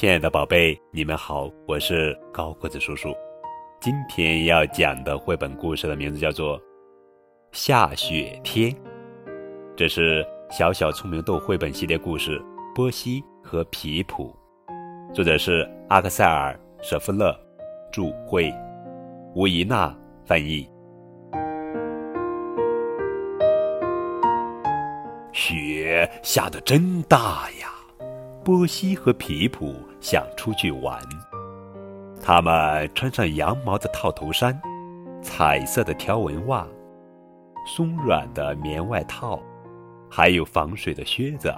[0.00, 3.14] 亲爱的宝贝，你们好，我是高个子叔叔。
[3.82, 6.58] 今天要讲的绘本故事的名字叫做
[7.52, 8.70] 《下雪天》，
[9.76, 12.40] 这是小小聪明豆绘本系列故事
[12.74, 14.34] 《波西和皮普》，
[15.14, 17.38] 作者是阿克塞尔·舍夫勒，
[17.92, 18.50] 著绘，
[19.34, 19.94] 吴怡娜
[20.24, 20.66] 翻译。
[25.34, 27.68] 雪下得真大呀！
[28.42, 30.98] 波西和皮普想出去玩。
[32.22, 34.60] 他们穿上羊毛的套头衫、
[35.22, 36.66] 彩色的条纹袜、
[37.66, 39.40] 松软的棉外套，
[40.10, 41.54] 还有防水的靴子，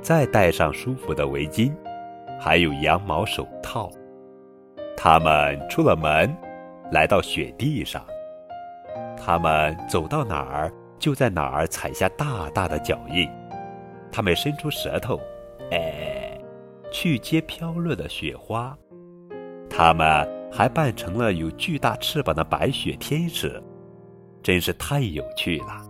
[0.00, 1.72] 再戴上舒服的围巾，
[2.40, 3.90] 还有羊毛手套。
[4.96, 6.34] 他们出了门，
[6.90, 8.02] 来到雪地上。
[9.16, 13.28] 他们走到哪儿，就在哪儿踩下大大的脚印。
[14.10, 15.18] 他们伸出舌头。
[15.72, 16.23] 哎，
[16.94, 18.72] 去接飘落的雪花，
[19.68, 20.06] 他们
[20.52, 23.60] 还扮成了有巨大翅膀的白雪天使，
[24.44, 25.82] 真是太有趣了。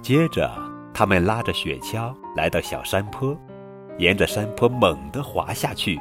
[0.00, 0.48] 接着，
[0.94, 3.36] 他们拉着雪橇来到小山坡，
[3.98, 5.98] 沿着山坡猛地滑下去，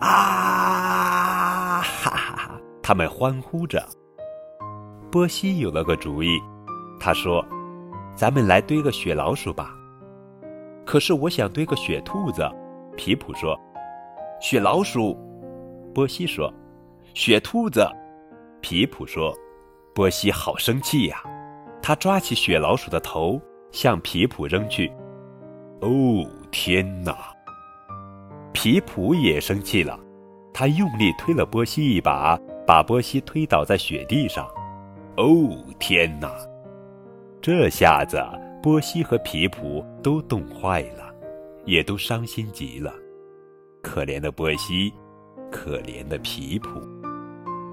[0.00, 1.82] 啊！
[1.82, 2.60] 哈哈哈！
[2.82, 3.86] 他们欢呼着。
[5.12, 6.40] 波西有了个主意，
[6.98, 7.44] 他说
[8.16, 9.76] ：“咱们来堆个雪老鼠吧。”
[10.86, 12.48] 可是我想堆个雪兔子，
[12.96, 13.58] 皮普说
[14.40, 15.16] ：“雪老鼠。”
[15.94, 16.52] 波西说
[17.14, 17.86] ：“雪兔子。”
[18.60, 19.34] 皮普说
[19.94, 21.22] ：“波西好生气呀！”
[21.82, 23.40] 他抓起雪老鼠的头
[23.70, 24.90] 向皮普扔去。
[25.80, 27.14] 哦天哪！
[28.52, 29.98] 皮普也生气了，
[30.52, 34.46] 他用力推了波西一把，把波西推倒在雪地上。
[35.16, 36.32] 哦天哪！
[37.42, 38.16] 这下子。
[38.64, 41.14] 波西和皮普都冻坏了，
[41.66, 42.94] 也都伤心极了。
[43.82, 44.90] 可怜的波西，
[45.52, 46.80] 可怜的皮普。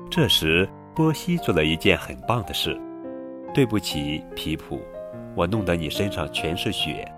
[0.09, 2.77] 这时，波西做了一件很棒的事。
[3.53, 4.81] 对不起，皮普，
[5.33, 7.09] 我弄得你身上全是雪。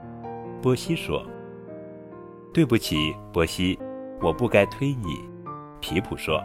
[0.62, 1.25] 波西说
[2.53, 3.80] ：“对不起，波西，
[4.22, 5.18] 我不该推你。”
[5.81, 6.40] 皮普说：“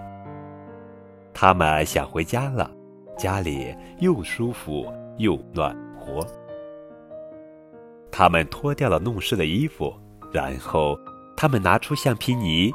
[1.35, 2.71] 他们想回家了，
[3.19, 6.27] 家里又舒服又暖和。”
[8.19, 9.95] 他们脱掉了弄湿的衣服，
[10.33, 10.99] 然后
[11.37, 12.73] 他们拿出橡皮泥，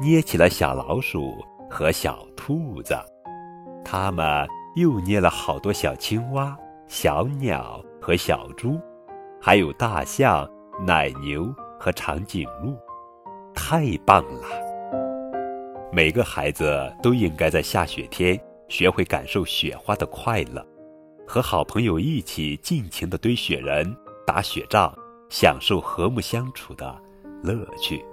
[0.00, 1.34] 捏起了小老鼠
[1.68, 2.96] 和小兔子。
[3.84, 6.56] 他们又捏了好多小青蛙、
[6.88, 8.80] 小鸟和小猪，
[9.38, 10.48] 还有大象、
[10.86, 12.74] 奶牛和长颈鹿。
[13.54, 14.48] 太棒了！
[15.92, 20.66] 每个孩子都应该在下雪天学会感受雪花的快乐，
[21.28, 23.94] 和好朋友一起尽情地堆雪人。
[24.26, 24.92] 打雪仗，
[25.30, 27.00] 享受和睦相处的
[27.44, 28.04] 乐趣。